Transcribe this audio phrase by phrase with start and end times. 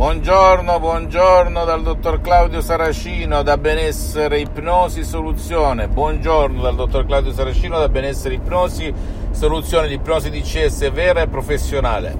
[0.00, 5.88] Buongiorno, buongiorno dal dottor Claudio Saracino da Benessere Ipnosi Soluzione.
[5.88, 8.90] Buongiorno dal dottor Claudio Saracino da Benessere Ipnosi
[9.30, 12.16] Soluzione di ipnosi DCS vera e professionale.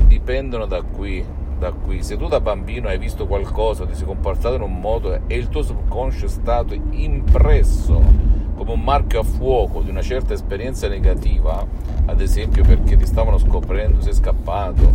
[0.07, 1.25] Dipendono da qui,
[1.59, 2.03] da qui.
[2.03, 5.49] Se tu da bambino hai visto qualcosa, ti sei comportato in un modo e il
[5.49, 11.67] tuo subconscio è stato impresso come un marchio a fuoco di una certa esperienza negativa,
[12.05, 14.93] ad esempio perché ti stavano scoprendo, sei scappato,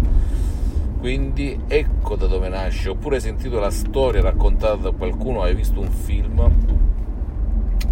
[1.06, 5.80] quindi ecco da dove nasce, oppure hai sentito la storia raccontata da qualcuno, hai visto
[5.80, 6.52] un film,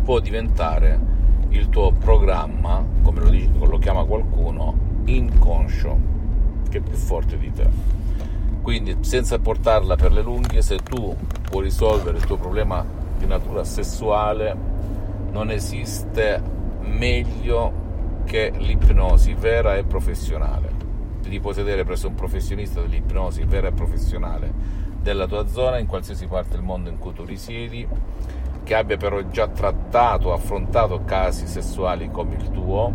[0.03, 0.99] può diventare
[1.49, 4.75] il tuo programma, come lo, dice, lo chiama qualcuno,
[5.05, 5.95] inconscio,
[6.71, 7.69] che è più forte di te.
[8.63, 12.83] Quindi senza portarla per le lunghe, se tu puoi risolvere il tuo problema
[13.19, 14.57] di natura sessuale,
[15.31, 16.41] non esiste
[16.79, 17.71] meglio
[18.25, 20.72] che l'ipnosi vera e professionale
[21.33, 24.53] di possedere presso un professionista dell'ipnosi vera e professionale
[25.01, 27.87] della tua zona, in qualsiasi parte del mondo in cui tu risiedi,
[28.63, 32.93] che abbia però già trattato, affrontato casi sessuali come il tuo,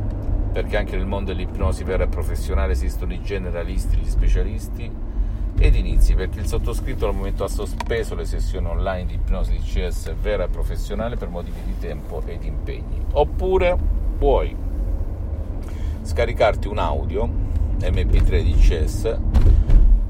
[0.53, 4.91] perché anche nel mondo dell'ipnosi vera e professionale esistono i generalisti, gli specialisti,
[5.59, 9.59] ed inizi perché il sottoscritto al momento ha sospeso le sessioni online di ipnosi di
[9.59, 13.05] CS vera e professionale per motivi di tempo e di impegni.
[13.13, 13.77] Oppure
[14.17, 14.55] puoi
[16.03, 17.48] scaricarti un audio
[17.81, 19.19] MP3 DCS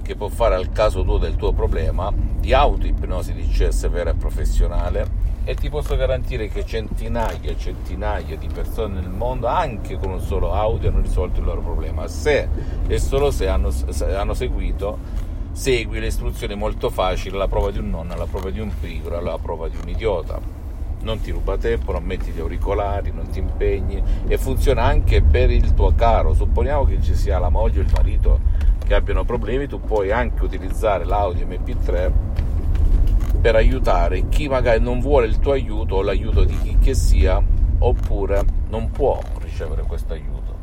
[0.03, 5.27] che può fare al caso tuo del tuo problema di auto-ipnosi DCS vera e professionale.
[5.45, 10.21] E ti posso garantire che centinaia e centinaia di persone nel mondo anche con un
[10.21, 12.07] solo audio hanno risolto il loro problema.
[12.09, 12.49] Se
[12.87, 14.99] e solo se hanno, se hanno seguito
[15.53, 19.17] segui le istruzioni molto facili alla prova di un nonno, alla prova di un pigro,
[19.17, 20.58] alla prova di un idiota
[21.03, 25.51] non ti ruba tempo, non metti gli auricolari, non ti impegni e funziona anche per
[25.51, 26.35] il tuo caro.
[26.35, 28.41] Supponiamo che ci sia la moglie o il marito
[28.87, 32.11] che abbiano problemi, tu puoi anche utilizzare l'audio MP3
[33.41, 37.41] per aiutare chi magari non vuole il tuo aiuto o l'aiuto di chi che sia
[37.79, 40.57] oppure non può ricevere questo aiuto.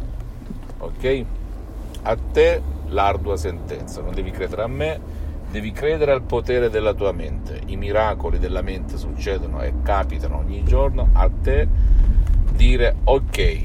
[0.79, 1.25] Ok?
[2.01, 4.99] A te l'ardua sentenza, non devi credere a me,
[5.55, 7.61] Devi credere al potere della tua mente.
[7.67, 11.11] I miracoli della mente succedono e capitano ogni giorno.
[11.13, 11.65] A te
[12.51, 13.63] dire ok,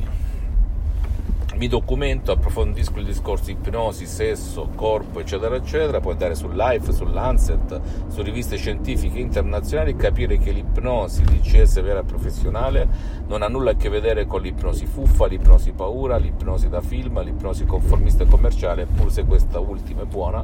[1.60, 7.81] mi documento, approfondisco il discorso ipnosi, sesso, corpo, eccetera, eccetera, puoi andare su Life, sull'Ancet,
[8.08, 12.88] su riviste scientifiche internazionali e capire che l'ipnosi di CS vera e professionale
[13.26, 17.67] non ha nulla a che vedere con l'ipnosi fuffa, l'ipnosi paura, l'ipnosi da film, l'ipnosi
[17.67, 20.43] conformista e commerciale, pur se questa ultima è buona.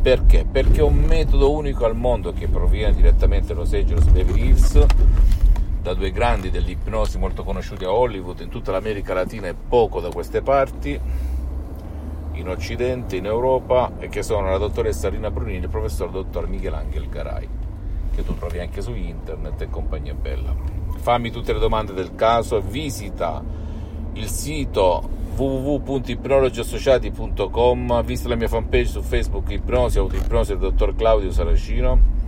[0.00, 0.46] Perché?
[0.50, 4.86] Perché è un metodo unico al mondo che proviene direttamente da Los Angeles Beverly Hills
[5.84, 10.08] da due grandi dell'ipnosi molto conosciuti a Hollywood, in tutta l'America Latina e poco da
[10.08, 10.98] queste parti,
[12.32, 16.48] in Occidente, in Europa, e che sono la dottoressa Rina Brunini e il professor dottor
[16.48, 17.46] Michelangelo Garai,
[18.14, 20.54] che tu trovi anche su internet e compagnia bella.
[20.96, 23.44] Fammi tutte le domande del caso, visita
[24.14, 32.23] il sito www.ipnologiassociati.com, visita la mia fanpage su Facebook Ipnosi, Autoipnosi del dottor Claudio Saracino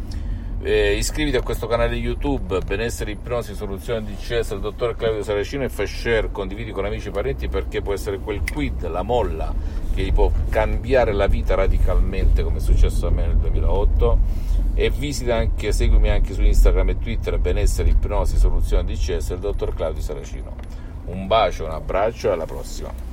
[0.69, 5.69] Eh, iscriviti a questo canale YouTube Benessere Ipnosi Soluzione DCS del dottor Claudio Saracino e
[5.69, 9.55] fai share, condividi con amici e parenti perché può essere quel quid, la molla
[9.95, 14.19] che gli può cambiare la vita radicalmente come è successo a me nel 2008
[14.75, 19.73] e visita anche, seguimi anche su Instagram e Twitter Benessere Ipnosi Soluzione DCS del dottor
[19.73, 20.57] Claudio Saracino.
[21.05, 23.06] Un bacio, un abbraccio e alla prossima.